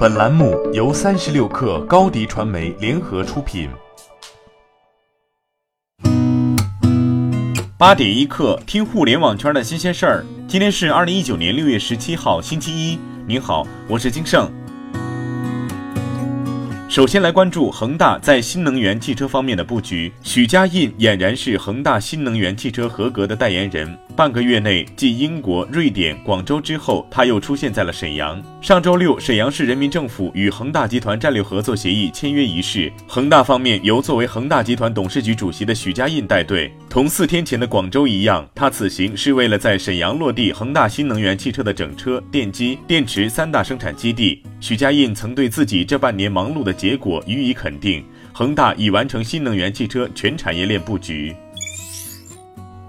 [0.00, 3.68] 本栏目由三十六氪高低传媒联合出品。
[7.76, 10.24] 八点一刻，听互联网圈的新鲜事儿。
[10.48, 12.98] 今天是二零一九年六月十七号，星期一。
[13.26, 14.50] 您好，我是金盛。
[16.90, 20.12] 首先来关注恒大在新能源汽车方面的布局。
[20.24, 23.96] 许家印俨然是恒大新能源汽车合格的代言人。
[24.16, 28.42] 半个月内，继英国、瑞典、广州之后，他又出现在了沈阳。
[28.60, 36.74] 上周六，沈阳市人民政府与恒大集团战略合作协议签约仪式，恒大方面由作为恒大集团董事局主席的许家印带队。
[36.90, 44.42] 同四天前的广州一样，他此行是为了在沈阳落地恒大新能源汽车的整车、电机、电池三大生产基地。
[44.58, 51.32] 许家印曾对自己这半年忙碌的结果予以肯定，恒大已完成新能源汽车全产业链布局。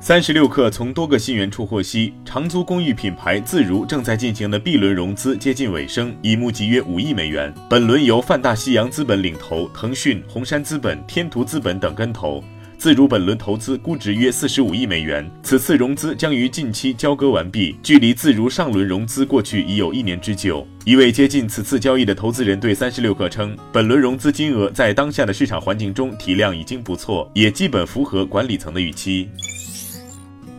[0.00, 7.52] 三十六氪从多个信源处获悉，长租公寓品牌自如正在进行的 B 轮融资接近尾声，已募集约五亿美元。
[7.68, 12.42] 本轮由泛大西洋资本领投，腾讯、红杉资本、天图资本等跟投。
[12.80, 20.66] 自如本轮投资估值约四十五亿美元，此次融资将于近期交割完毕，距离自如上轮融资过去已有一年之久。
[20.86, 29.28] 一位接近此次交易的投资人对三十六氪称，本轮融资金额在当下的市场环境中体量已经不错，也基本符合管理层的预期。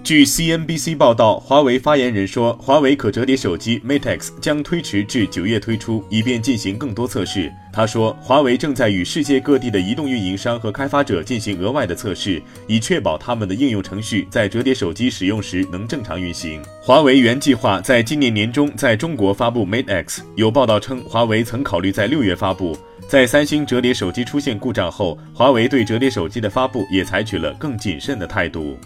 [0.03, 7.53] 据 CNBC 报道，华为发言人说，华为可折叠手机 Mate X 将推迟至九月推出，以便进行更多测试。
[7.71, 16.61] 他说，华为正在与世界各地的移动运营商和开发者进行额外的测试，以确保他们的应用程序在折叠手机使用时能正常运行。
[16.81, 22.75] 华为原计划在今年年中在中国发布 Mate X，有报道称，华为曾考虑在六月发布。
[23.08, 28.77] 在三星折叠手机出现故障后，华为对折叠手机的发布也采取了更谨慎的态度。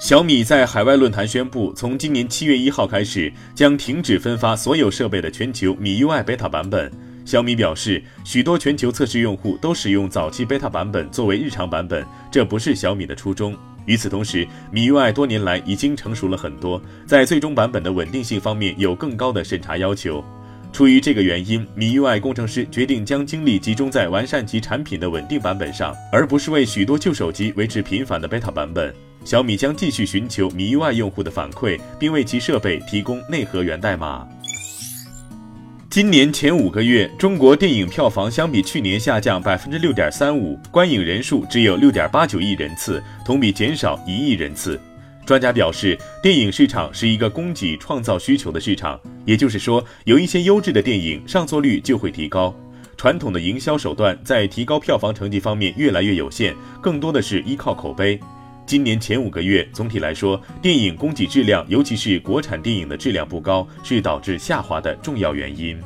[0.00, 6.90] 小米在海外论坛宣布，从今年七月一号开始，将停止分发所有设备的全球米 UI beta 版本。
[7.26, 13.54] 小米表示，许多全球测试用户都使用早期 beta 版本作为日常版本，这不是小米的初衷。
[13.84, 20.24] 与此同时，米 UI 多年来已经成熟了很多，在最终版本的稳定性方面有更高的审查要求。
[20.72, 28.94] 出于这个原因，米 UI 工程师决定将精力集中在完善其产品的稳定版本上，而不是为许多旧手机维持频繁的 beta 版本。
[29.24, 34.26] 小米将继续寻求米 UI 用户的反馈，并为其设备提供内核源代码。
[35.90, 44.80] 今年前五个月，中国电影票房相比去年下降百分之六点三五，观影人数只有六点八九亿人次，同比减少一亿人次。
[45.26, 52.54] 专家表示，电影市场是一个供给创造需求的市场，也就是说，有一些优质的电影上座率就会提高。
[52.96, 58.18] 传统的营销手段在提高票房成绩方面越来越有限，更多的是依靠口碑。
[58.70, 65.76] 今年前五个月，总体来说，电影供给质量，尤其是国产电影的质量不高，是导致下滑的重要原因。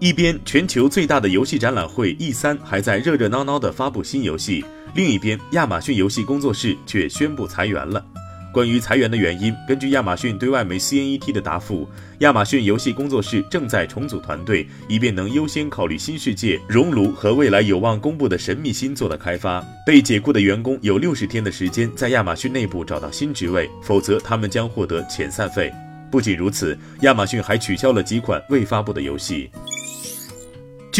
[0.00, 4.62] 一边，全球最大的游戏展览会 E 三还在热热闹闹地发布新游戏，
[4.94, 8.04] 另一边，亚马逊游戏工作室却宣布裁员了。
[8.52, 11.88] 关于裁员的原因，根据亚马逊对外媒 CNET 的答复，
[12.18, 19.64] 亚马逊游戏工作室正在重组团队，以便能优先考虑新世界、熔炉和未来有望公布的神秘新作的开发。
[19.86, 25.72] 被解雇的员工有六十天的时间在亚马逊内部找到新职位，否则他们将获得遣散费。
[26.10, 29.48] 不仅如此，亚马逊还取消了几款未发布的游戏。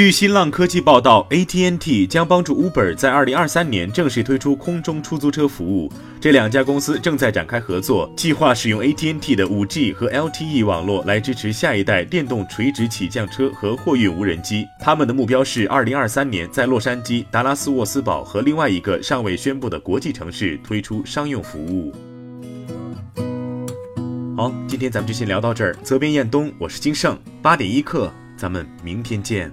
[0.00, 5.92] 据新浪科技报道，ATNT 将帮助 Uber 在2023年正式推出空中出租车服务。
[6.18, 14.66] 这两家公司正在展开合作，计划使用 ATNT 的 5G 和 LTE 网络来支持下一代电动垂直起降车和货运无人机。
[14.80, 21.92] 他们的目标是2023年在洛杉矶、达拉斯沃斯堡和另外一个尚未宣布的国际城市推出商用服务。
[24.34, 25.74] 好，今天咱们就先聊到这儿。
[25.82, 29.52] 责编：彦东，我是金盛，八点一刻，咱们明天见。